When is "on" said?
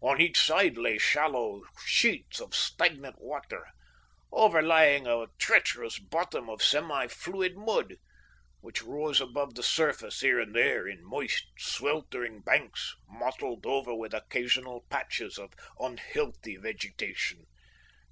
0.00-0.20